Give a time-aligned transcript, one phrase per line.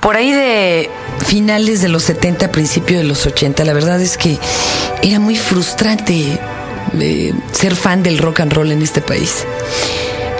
[0.00, 0.90] Por ahí de
[1.26, 4.38] finales de los 70, principios de los 80, la verdad es que
[5.02, 6.38] era muy frustrante
[6.98, 9.44] eh, ser fan del rock and roll en este país.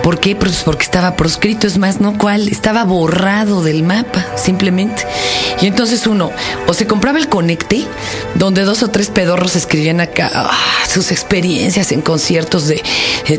[0.02, 0.34] ¿Por qué?
[0.34, 2.16] Pues porque estaba proscrito, es más, ¿no?
[2.16, 2.48] ¿Cuál?
[2.48, 5.06] Estaba borrado del mapa, simplemente.
[5.60, 6.32] Y entonces uno,
[6.66, 7.84] o se compraba el Conecte,
[8.34, 10.58] donde dos o tres pedorros escribían acá ah,
[10.88, 12.82] sus experiencias en conciertos de,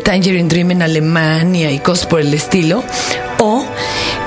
[0.03, 2.83] Tangerine Dream en Alemania y cosas por el estilo,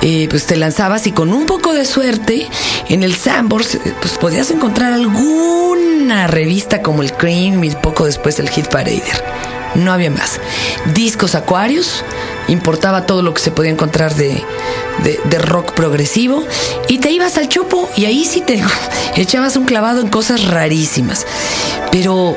[0.02, 2.48] eh, pues te lanzabas y con un poco de suerte
[2.88, 8.48] en el Sambors pues podías encontrar alguna revista como el Cream y poco después el
[8.50, 9.22] Hit Parader
[9.74, 10.40] no había más.
[10.94, 12.04] Discos Acuarios,
[12.48, 14.42] importaba todo lo que se podía encontrar de,
[15.02, 16.44] de, rock progresivo
[16.88, 18.62] y te ibas al chopo y ahí sí te
[19.16, 21.26] echabas un clavado en cosas rarísimas.
[21.90, 22.36] Pero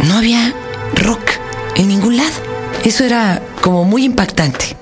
[0.00, 0.52] no había
[0.94, 1.30] rock
[1.76, 2.30] en ningún lado.
[2.84, 4.76] Eso era como muy impactante.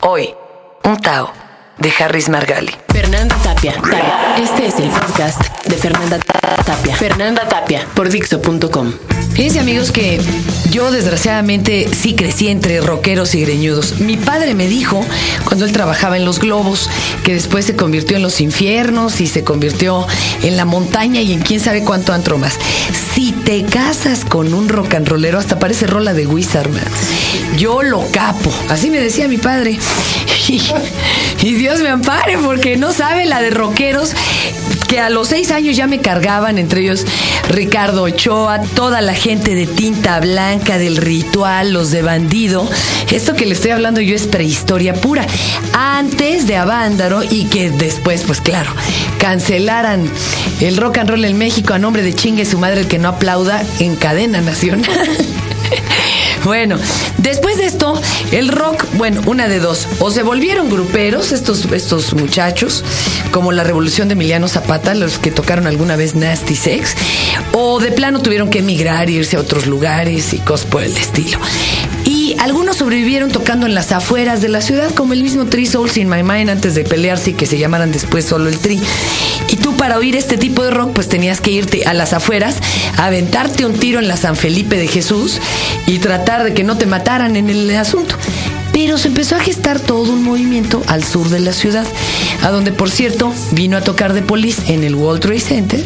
[0.00, 0.34] Hoy,
[0.84, 1.43] un Tao
[1.78, 2.72] de Harris Margali.
[2.88, 3.74] Fernanda Tapia.
[4.38, 6.18] Este es el podcast de Fernanda
[6.64, 6.96] Tapia.
[6.96, 8.92] Fernanda Tapia por Dixo.com.
[9.34, 10.20] Fíjense amigos que
[10.70, 13.98] yo desgraciadamente sí crecí entre rockeros y greñudos.
[13.98, 15.04] Mi padre me dijo
[15.44, 16.88] cuando él trabajaba en los globos
[17.24, 20.06] que después se convirtió en los infiernos y se convirtió
[20.42, 22.58] en la montaña y en quién sabe cuánto antro más.
[23.12, 26.84] Si te casas con un rock and rollero, hasta parece rola de Wizard, man.
[27.56, 28.52] Yo lo capo.
[28.68, 29.78] Así me decía mi padre.
[30.48, 34.12] Y, Dios me ampare porque no sabe la de rockeros
[34.88, 37.06] que a los seis años ya me cargaban, entre ellos
[37.48, 42.68] Ricardo Ochoa, toda la gente de tinta blanca, del ritual, los de bandido.
[43.10, 45.26] Esto que le estoy hablando yo es prehistoria pura.
[45.72, 48.70] Antes de Avándaro y que después, pues claro,
[49.18, 50.10] cancelaran
[50.60, 53.08] el rock and roll en México a nombre de chingue su madre el que no
[53.08, 54.90] aplauda en cadena nacional.
[56.44, 56.76] Bueno,
[57.18, 58.00] después de esto,
[58.30, 59.88] el rock, bueno, una de dos.
[59.98, 62.84] O se volvieron gruperos estos, estos muchachos,
[63.30, 66.96] como la revolución de Emiliano Zapata, los que tocaron alguna vez Nasty Sex,
[67.52, 71.38] o de plano tuvieron que emigrar, irse a otros lugares y cosas por el estilo.
[72.44, 76.10] Algunos sobrevivieron tocando en las afueras de la ciudad, como el mismo Three Souls in
[76.10, 78.82] My Mind antes de pelearse y que se llamaran después solo el Tri.
[79.48, 82.56] Y tú para oír este tipo de rock, pues tenías que irte a las afueras,
[82.98, 85.40] aventarte un tiro en la San Felipe de Jesús
[85.86, 88.14] y tratar de que no te mataran en el asunto.
[88.74, 91.86] Pero se empezó a gestar todo un movimiento al sur de la ciudad,
[92.42, 95.84] a donde por cierto vino a tocar de Police en el World Trade Center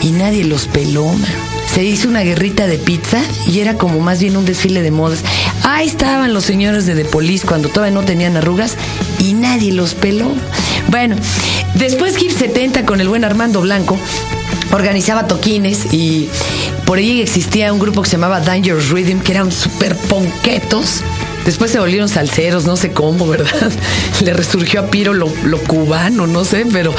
[0.00, 4.20] y nadie los peló, man se hizo una guerrita de pizza y era como más
[4.20, 5.24] bien un desfile de modas.
[5.64, 8.76] Ahí estaban los señores de The Police cuando todavía no tenían arrugas
[9.18, 10.32] y nadie los peló.
[10.88, 11.16] Bueno,
[11.74, 13.98] después Hip 70 con el buen Armando Blanco
[14.70, 16.28] organizaba toquines y
[16.86, 21.02] por ahí existía un grupo que se llamaba Dangerous Rhythm que eran super ponquetos.
[21.44, 23.72] Después se volvieron salseros, no sé cómo, ¿verdad?
[24.22, 26.94] Le resurgió a Piro lo cubano, no sé, pero...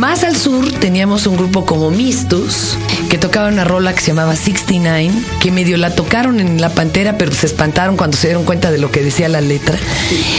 [0.00, 2.74] Más al sur teníamos un grupo como Mistus,
[3.10, 7.18] que tocaba una rola que se llamaba 69, que medio la tocaron en la pantera,
[7.18, 9.78] pero se espantaron cuando se dieron cuenta de lo que decía la letra.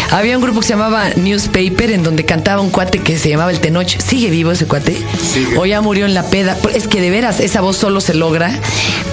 [0.10, 3.52] Había un grupo que se llamaba Newspaper, en donde cantaba un cuate que se llamaba
[3.52, 4.00] El Tenoch.
[4.00, 4.98] ¿Sigue vivo ese cuate?
[5.56, 6.58] O ya murió en la peda.
[6.74, 8.60] Es que de veras, esa voz solo se logra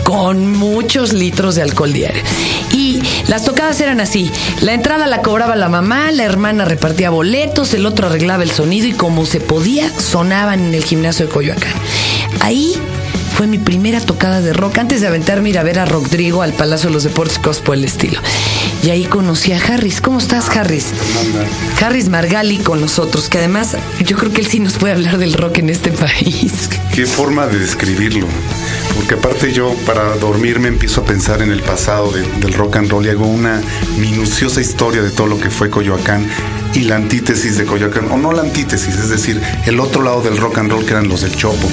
[0.03, 2.23] con muchos litros de alcohol diario.
[2.73, 2.88] Y
[3.29, 4.31] las tocadas eran así.
[4.63, 8.87] La entrada la cobraba la mamá, la hermana repartía boletos, el otro arreglaba el sonido
[8.87, 11.73] y como se podía, sonaban en el gimnasio de Coyoacán.
[12.41, 12.75] Ahí
[13.37, 16.55] fue mi primera tocada de rock antes de aventarme ir a ver a Rodrigo al
[16.55, 18.21] Palacio de los Deportes Cos por el estilo.
[18.83, 20.01] Y ahí conocí a Harris.
[20.01, 20.87] ¿Cómo estás, Harris?
[21.81, 25.33] Harris Margali con nosotros, que además yo creo que él sí nos puede hablar del
[25.33, 26.69] rock en este país.
[26.93, 28.27] Qué forma de describirlo.
[28.97, 33.07] Porque aparte yo para dormirme empiezo a pensar en el pasado del rock and roll
[33.07, 33.63] y hago una
[33.99, 36.27] minuciosa historia de todo lo que fue Coyoacán
[36.75, 40.37] y la antítesis de Coyoacán, o no la antítesis, es decir, el otro lado del
[40.37, 41.69] rock and roll que eran los del Chopo.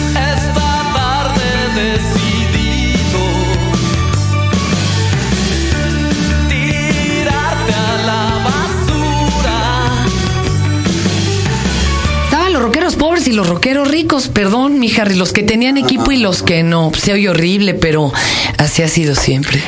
[13.28, 16.92] Y los rockeros ricos, perdón, mi Harry, los que tenían equipo y los que no.
[16.98, 18.12] Se oye horrible, pero
[18.58, 19.64] así ha sido siempre.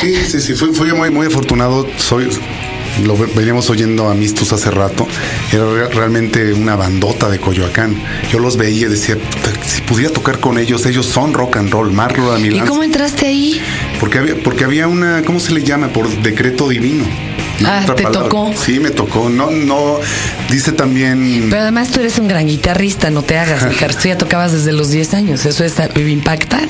[0.00, 1.86] Sí, sí, sí, fui, fui muy, muy afortunado.
[1.98, 2.28] Soy,
[3.04, 5.06] lo veníamos oyendo a Mistus hace rato,
[5.52, 7.96] era realmente una bandota de Coyoacán.
[8.30, 9.16] Yo los veía y decía,
[9.66, 13.60] si pudiera tocar con ellos, ellos son rock and roll, Marlo ¿Y cómo entraste ahí?
[13.98, 15.88] Porque había, porque había una, ¿cómo se le llama?
[15.88, 17.04] Por decreto divino.
[17.64, 18.52] Ah, te tocó.
[18.56, 19.28] Sí, me tocó.
[19.28, 19.98] No, no,
[20.50, 21.46] dice también.
[21.50, 23.64] Pero además tú eres un gran guitarrista, no te hagas,
[24.00, 26.68] Tú ya tocabas desde los 10 años, eso es impactante.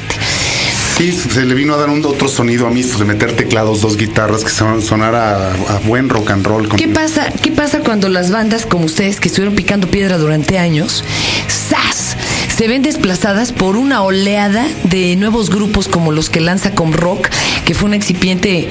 [0.98, 3.96] Sí, se le vino a dar un otro sonido a mí, de meter teclados, dos
[3.96, 6.68] guitarras, que son- sonara a, a buen rock and roll.
[6.68, 10.58] con- ¿Qué pasa, ¿Qué pasa cuando las bandas como ustedes que estuvieron picando piedra durante
[10.58, 11.02] años,
[11.48, 12.16] ¡zas!
[12.54, 17.28] se ven desplazadas por una oleada de nuevos grupos como los que lanza Com Rock,
[17.64, 18.68] que fue una incipiente,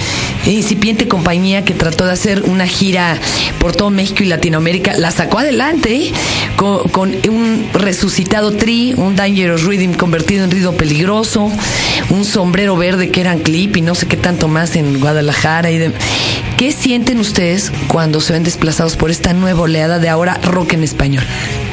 [0.53, 3.17] incipiente compañía que trató de hacer una gira
[3.59, 6.13] por todo México y Latinoamérica, la sacó adelante ¿eh?
[6.55, 11.51] con, un resucitado tri, un Dangerous Rhythm convertido en ruido peligroso,
[12.09, 15.77] un sombrero verde que eran clip y no sé qué tanto más en Guadalajara y
[15.77, 15.91] de,
[16.59, 20.83] ¿Qué sienten ustedes cuando se ven desplazados por esta nueva oleada de ahora rock en
[20.83, 21.23] español?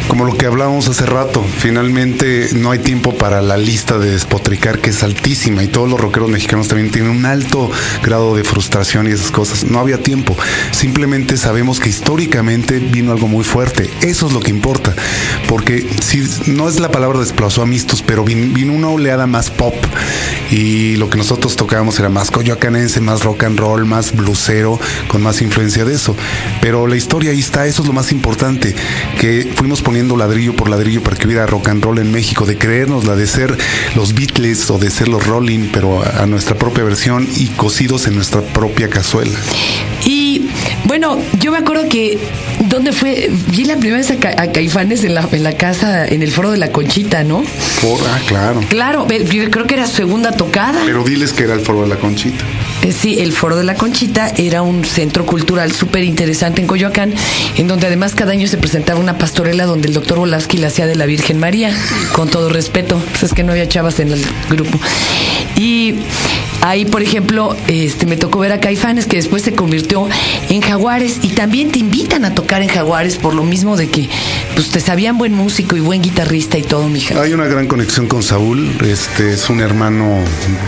[0.09, 4.79] Como lo que hablábamos hace rato, finalmente no hay tiempo para la lista de despotricar
[4.79, 7.71] que es altísima y todos los rockeros mexicanos también tienen un alto
[8.03, 9.65] grado de frustración y esas cosas.
[9.65, 10.35] No había tiempo.
[10.71, 13.91] Simplemente sabemos que históricamente vino algo muy fuerte.
[14.01, 14.95] Eso es lo que importa.
[15.49, 19.51] Porque si no es la palabra desplazó a Mistos, pero vin- vino una oleada más
[19.51, 19.75] pop
[20.51, 24.79] y lo que nosotros tocábamos era más coyoacanense, más rock and roll, más blusero,
[25.09, 26.17] con más influencia de eso.
[26.63, 28.75] Pero la historia ahí está, eso es lo más importante,
[29.21, 32.57] que fuimos poniendo ladrillo por ladrillo para que hubiera rock and roll en México, de
[32.59, 33.57] creérnosla, de ser
[33.95, 38.07] los Beatles o de ser los Rolling, pero a, a nuestra propia versión y cocidos
[38.07, 39.39] en nuestra propia cazuela.
[40.05, 40.49] Y
[40.85, 42.19] bueno, yo me acuerdo que,
[42.69, 43.31] ¿dónde fue?
[43.49, 46.31] Vi la primera vez a, Ca- a Caifanes en la, en la casa, en el
[46.31, 47.43] foro de la Conchita, ¿no?
[48.09, 48.61] Ah, claro.
[48.69, 50.81] Claro, creo que era segunda tocada.
[50.85, 52.45] Pero diles que era el foro de la conchita.
[52.83, 57.13] Eh, Sí, el Foro de la Conchita era un centro cultural súper interesante en Coyoacán,
[57.57, 60.87] en donde además cada año se presentaba una pastorela donde el doctor Volaski la hacía
[60.87, 61.77] de la Virgen María,
[62.13, 64.79] con todo respeto, pues es que no había chavas en el grupo.
[65.57, 65.97] Y
[66.69, 70.09] ahí, por ejemplo, este, me tocó ver a Caifanes, que después se convirtió
[70.49, 74.09] en Jaguares, y también te invitan a tocar en Jaguares por lo mismo de que
[74.55, 77.21] pues te sabían buen músico y buen guitarrista y todo, mija.
[77.21, 80.19] Hay una gran conexión con Saúl, este es un hermano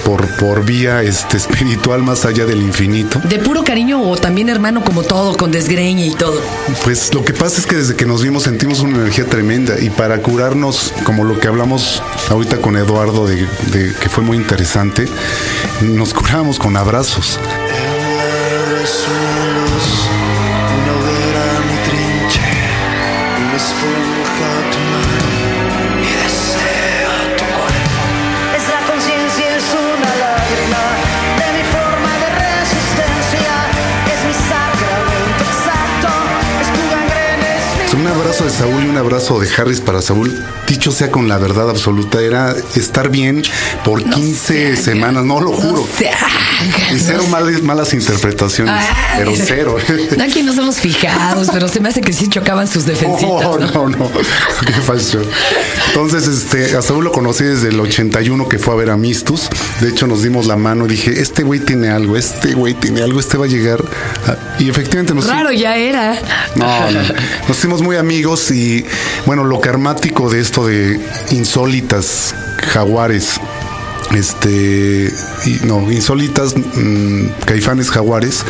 [0.05, 3.21] por, por vía este, espiritual más allá del infinito.
[3.25, 6.41] De puro cariño o también hermano como todo, con desgreñe y todo.
[6.85, 9.91] Pues lo que pasa es que desde que nos vimos sentimos una energía tremenda y
[9.91, 13.37] para curarnos, como lo que hablamos ahorita con Eduardo, de,
[13.73, 15.07] de- que fue muy interesante,
[15.97, 17.39] nos curamos con abrazos.
[38.13, 41.69] Abrazo de Saúl y un abrazo de Harris para Saúl, dicho sea con la verdad
[41.71, 43.43] absoluta, era estar bien
[43.85, 45.87] por 15 semanas, no lo juro.
[46.95, 49.19] Y cero malas, malas interpretaciones, Ay.
[49.19, 49.77] pero cero.
[50.17, 53.29] No, aquí no somos fijados, pero se me hace que sí chocaban sus defensitas.
[53.49, 53.67] Oh, ¿no?
[53.71, 54.11] no, no,
[54.67, 55.21] qué falso.
[55.89, 59.49] Entonces, este, a Saúl lo conocí desde el 81 que fue a ver a Mistus.
[59.81, 63.03] De hecho, nos dimos la mano y dije, este güey tiene algo, este güey tiene
[63.03, 63.81] algo, este va a llegar.
[64.27, 64.61] a-".
[64.63, 66.15] Y efectivamente nos Raro ya era.
[66.57, 67.01] no, no.
[67.49, 68.85] Nos hicimos muy amigos y
[69.27, 71.01] bueno, lo karmático de esto de
[71.31, 72.35] insólitas
[72.73, 73.41] jaguares,
[74.15, 75.13] este,
[75.65, 78.45] no, insólitas mm, caifanes jaguares,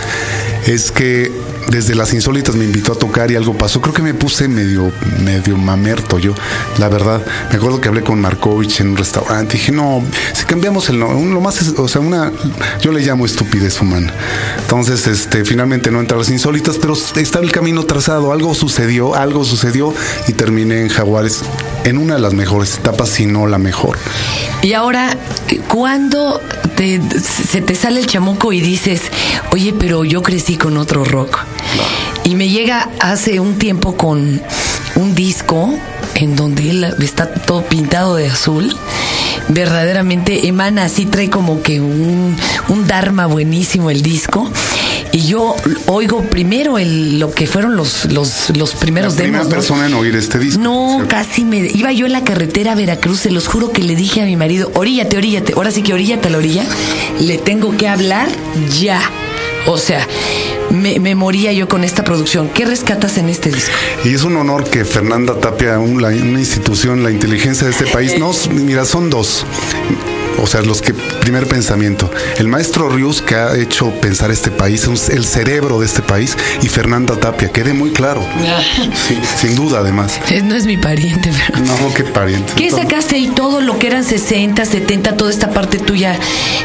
[0.66, 1.32] es que
[1.68, 3.80] desde las insólitas me invitó a tocar y algo pasó.
[3.80, 4.92] Creo que me puse medio,
[5.22, 6.34] medio mamerto yo,
[6.78, 7.22] la verdad.
[7.50, 9.56] Me acuerdo que hablé con Markovich en un restaurante.
[9.56, 12.32] Dije, no, si cambiamos el nombre, lo más, o sea, una,
[12.80, 14.12] yo le llamo estupidez humana.
[14.60, 18.32] Entonces, este, finalmente no entré a las insólitas, pero estaba el camino trazado.
[18.32, 19.94] Algo sucedió, algo sucedió
[20.26, 21.42] y terminé en Jaguares
[21.88, 23.98] en una de las mejores etapas, si no la mejor.
[24.62, 25.16] Y ahora,
[25.68, 26.40] ¿cuándo
[26.76, 29.02] te- se te sale el chamuco y dices,
[29.52, 31.38] oye, pero yo crecí con otro rock?
[32.24, 34.42] Y me llega hace un tiempo con
[34.96, 35.72] un disco
[36.14, 38.74] en donde él está todo pintado de azul.
[39.48, 42.36] Verdaderamente emana así, trae como que un,
[42.68, 44.50] un dharma buenísimo el disco.
[45.18, 45.56] Y yo
[45.86, 49.50] oigo primero el, lo que fueron los, los, los primeros La primera demos.
[49.52, 49.56] ¿no?
[49.56, 50.60] persona en oír este disco.
[50.62, 51.08] No, ¿cierto?
[51.08, 51.58] casi me.
[51.58, 54.36] Iba yo en la carretera a Veracruz, se los juro que le dije a mi
[54.36, 55.54] marido: Oríllate, oríllate.
[55.54, 56.64] Ahora sí que oríllate a la orilla.
[57.18, 58.28] Le tengo que hablar
[58.80, 59.00] ya.
[59.66, 60.06] O sea,
[60.70, 62.48] me, me moría yo con esta producción.
[62.48, 63.72] ¿Qué rescatas en este disco?
[64.04, 67.86] Y es un honor que Fernanda Tapia, un- la- una institución, la inteligencia de este
[67.86, 69.44] país, no, mira, son dos.
[70.40, 74.88] O sea, los que, primer pensamiento, el maestro Rius que ha hecho pensar este país,
[75.10, 78.24] el cerebro de este país, y Fernanda Tapia, quede muy claro.
[79.06, 80.20] Sí, sin duda, además.
[80.44, 81.64] No es mi pariente, pero.
[81.64, 82.52] No, qué pariente.
[82.56, 83.28] ¿Qué sacaste ahí?
[83.34, 86.18] Todo lo que eran 60, 70, toda esta parte tuya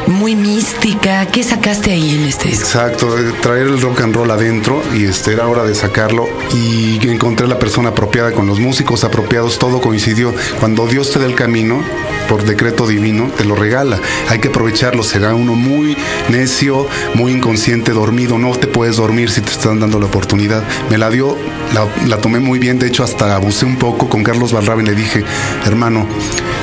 [0.08, 1.26] muy mística.
[1.28, 2.66] ¿Qué sacaste ahí en este disco?
[2.66, 7.06] Exacto, eh, traer el rock and roll adentro y este era hora de sacarlo y
[7.08, 10.34] encontré la persona apropiada con los músicos apropiados, todo coincidió.
[10.60, 11.84] Cuando Dios te da el camino,
[12.28, 14.00] por decreto divino, te lo regala.
[14.30, 15.04] Hay que aprovecharlo.
[15.04, 15.96] Será uno muy
[16.30, 18.38] necio, muy inconsciente, dormido.
[18.38, 20.64] No te puedes dormir si te están dando la oportunidad.
[20.90, 21.38] Me la dio,
[21.74, 22.80] la, la tomé muy bien.
[22.80, 24.86] De hecho, hasta abusé un poco con Carlos Barraben.
[24.86, 25.24] Le dije,
[25.66, 26.06] hermano,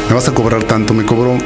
[0.09, 0.95] me vas a cobrar tanto.
[0.95, 1.37] Me cobró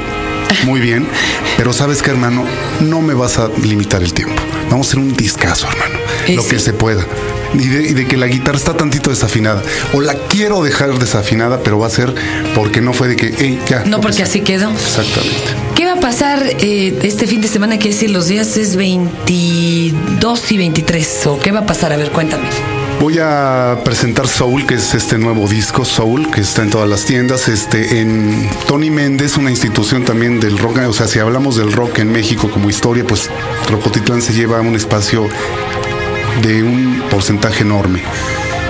[0.64, 1.06] muy bien,
[1.56, 2.44] pero sabes que hermano,
[2.80, 4.40] no me vas a limitar el tiempo.
[4.70, 6.50] Vamos a hacer un discazo, hermano, Y lo sí.
[6.50, 7.04] que se pueda.
[7.54, 9.62] Y de, y de que la guitarra está tantito desafinada.
[9.92, 12.14] O la quiero dejar desafinada, pero va a ser
[12.54, 13.84] porque no fue de que, hey, ya.
[13.84, 14.70] No, porque así quedó.
[14.70, 15.54] Exactamente.
[15.74, 17.76] ¿Qué va a pasar eh, este fin de semana?
[17.76, 21.26] Quiere decir, los días es 22 y 23.
[21.26, 21.92] ¿O qué va a pasar?
[21.92, 22.48] A ver, cuéntame.
[23.00, 27.04] Voy a presentar Soul, que es este nuevo disco, Soul, que está en todas las
[27.04, 27.48] tiendas.
[27.48, 30.78] Este, en Tony Méndez, una institución también del rock.
[30.88, 33.28] O sea, si hablamos del rock en México como historia, pues
[33.68, 35.28] Rocotitlán se lleva un espacio
[36.42, 38.02] de un porcentaje enorme.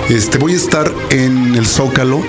[0.08, 2.22] Este, voy a estar en el Zócalo.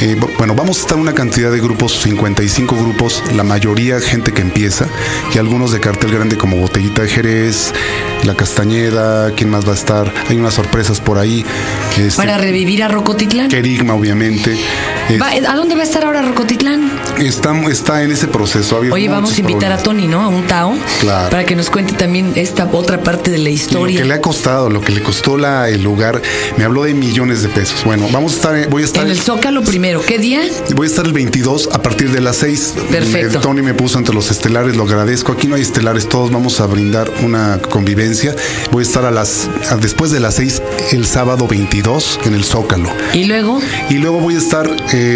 [0.00, 4.32] Eh, bu- bueno, vamos a estar una cantidad de grupos, 55 grupos, la mayoría gente
[4.32, 4.86] que empieza,
[5.34, 7.72] y algunos de cartel grande como Botellita de Jerez,
[8.24, 10.12] La Castañeda, ¿quién más va a estar?
[10.28, 11.46] Hay unas sorpresas por ahí.
[11.96, 13.48] Este, Para revivir a Rocotitlán.
[13.48, 14.58] Kerigma, obviamente.
[15.08, 16.90] Es- ¿A dónde va a estar ahora Rocotitlán?
[17.18, 18.76] está, está en ese proceso.
[18.76, 19.76] Ha Oye, vamos a invitar a.
[19.78, 20.22] Tony, ¿no?
[20.22, 20.74] A un Tao.
[21.00, 21.30] Claro.
[21.30, 24.00] Para que nos cuente también esta otra parte de la Lo historia.
[24.00, 26.20] que le ha costado, lo que le costó la, el lugar,
[26.56, 27.84] me habló de millones de pesos.
[27.84, 30.00] Bueno, vamos a estar, voy a estar En el Zócalo primero.
[30.04, 30.40] ¿Qué día?
[30.74, 32.74] Voy a estar el 22 a partir de las 6.
[32.90, 33.38] Perfecto.
[33.38, 35.32] Eh, Tony me puso entre los estelares, lo agradezco.
[35.32, 38.34] Aquí no hay estelares, todos vamos a brindar una convivencia.
[38.72, 42.44] Voy a estar a las a- después de las 6 el sábado 22 en el
[42.44, 42.90] Zócalo.
[43.14, 43.60] Y luego,
[43.90, 44.68] Y luego voy a estar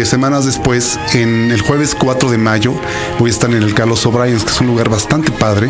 [0.05, 2.73] semanas después, en el jueves 4 de mayo,
[3.19, 5.69] voy a estar en el Carlos O'Brien's, que es un lugar bastante padre.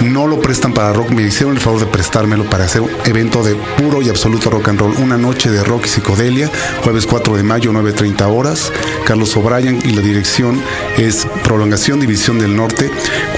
[0.00, 3.42] No lo prestan para rock, me hicieron el favor de prestármelo para hacer un evento
[3.44, 4.94] de puro y absoluto rock and roll.
[4.98, 6.50] Una noche de rock y psicodelia,
[6.82, 8.72] jueves 4 de mayo, 9.30 horas.
[9.06, 10.60] Carlos O'Brien y la dirección
[10.98, 12.90] es Prolongación División del Norte,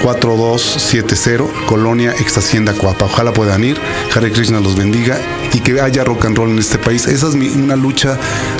[0.03, 3.05] 4270, Colonia Ex Hacienda Coapa.
[3.05, 3.77] Ojalá puedan ir.
[4.15, 5.17] Hare Krishna los bendiga
[5.53, 7.05] y que haya rock and roll en este país.
[7.07, 8.17] Esa es mi- una lucha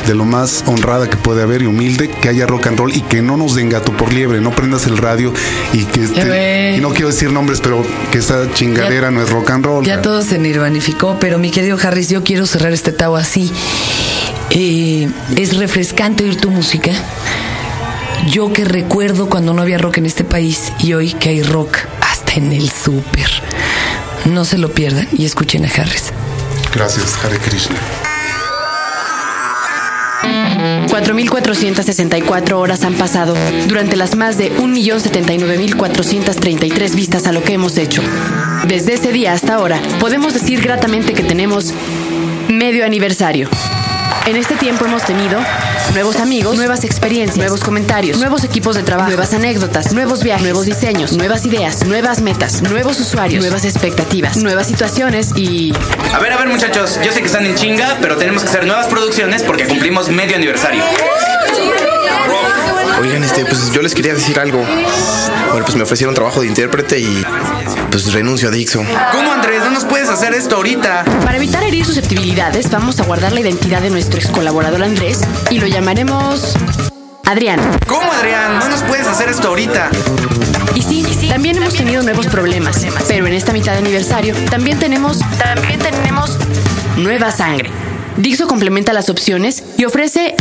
[0.07, 3.01] de lo más honrada que puede haber y humilde, que haya rock and roll y
[3.01, 5.33] que no nos den gato por liebre, no prendas el radio
[5.73, 9.51] y que este- y no quiero decir nombres, pero que esa chingadera no es rock
[9.51, 9.85] and roll.
[9.85, 13.51] ya todo se nirvanificó, pero mi querido Harris, yo quiero cerrar este Tao así.
[14.51, 16.91] Eh, es refrescante oír tu música.
[18.29, 21.77] Yo que recuerdo cuando no había rock en este país y hoy que hay rock
[22.01, 23.29] hasta en el súper.
[24.25, 26.11] No se lo pierdan y escuchen a Harris.
[26.73, 27.75] Gracias, Hare Krishna.
[30.95, 33.35] 4.464 horas han pasado
[33.67, 38.01] durante las más de 1.079.433 vistas a lo que hemos hecho.
[38.65, 41.73] Desde ese día hasta ahora, podemos decir gratamente que tenemos
[42.47, 43.49] medio aniversario.
[44.25, 45.41] En este tiempo hemos tenido
[45.93, 50.65] nuevos amigos, nuevas experiencias, nuevos comentarios, nuevos equipos de trabajo, nuevas anécdotas, nuevos viajes, nuevos
[50.65, 55.73] diseños, nuevas ideas, nuevas metas, nuevos usuarios, nuevas expectativas, nuevas situaciones y
[56.13, 58.65] A ver, a ver, muchachos, yo sé que están en chinga, pero tenemos que hacer
[58.65, 60.83] nuevas producciones porque cumplimos medio aniversario.
[62.99, 64.59] Oigan, este, pues yo les quería decir algo.
[64.59, 67.25] Bueno, pues me ofrecieron trabajo de intérprete y
[67.91, 68.83] pues renuncio a Dixo.
[69.11, 69.59] ¿Cómo, Andrés?
[69.59, 71.03] No nos puedes hacer esto ahorita.
[71.23, 75.59] Para evitar herir susceptibilidades, vamos a guardar la identidad de nuestro ex colaborador Andrés y
[75.59, 76.55] lo llamaremos
[77.25, 77.59] Adrián.
[77.87, 78.59] ¿Cómo, Adrián?
[78.59, 79.89] No nos puedes hacer esto ahorita.
[80.75, 85.19] Y sí, también hemos tenido nuevos problemas, pero en esta mitad de aniversario también tenemos,
[85.37, 86.37] también tenemos
[86.97, 87.71] nueva sangre.
[88.17, 90.35] Dixo complementa las opciones y ofrece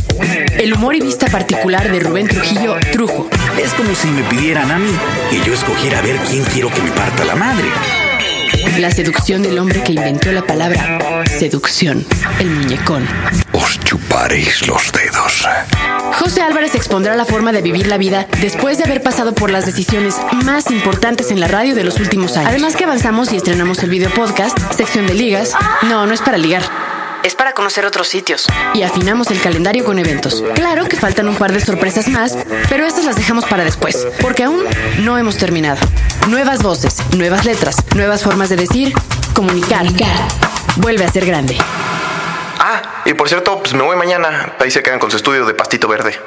[0.59, 3.29] el humor y vista particular de Rubén Trujillo Trujo.
[3.63, 4.93] Es como si me pidieran a mí
[5.31, 7.67] que yo escogiera a ver quién quiero que me parta la madre.
[8.79, 12.07] La seducción del hombre que inventó la palabra seducción,
[12.39, 13.07] el muñecón.
[13.53, 15.47] Os chuparéis los dedos.
[16.19, 19.67] José Álvarez expondrá la forma de vivir la vida después de haber pasado por las
[19.67, 20.15] decisiones
[20.45, 22.51] más importantes en la radio de los últimos años.
[22.51, 25.53] Además que avanzamos y estrenamos el video podcast, sección de ligas.
[25.83, 26.63] No, no es para ligar.
[27.25, 28.47] Es para conocer otros sitios.
[28.75, 30.45] Y afinamos el calendario con eventos.
[30.55, 32.37] Claro que faltan un par de sorpresas más,
[32.69, 34.63] pero estas las dejamos para después, porque aún
[34.99, 35.79] no hemos terminado.
[36.29, 38.93] Nuevas voces, nuevas letras, nuevas formas de decir,
[39.33, 39.87] comunicar.
[40.77, 41.57] Vuelve a ser grande.
[42.59, 44.53] Ah, y por cierto, pues me voy mañana.
[44.61, 46.21] Ahí se quedan con su estudio de pastito verde.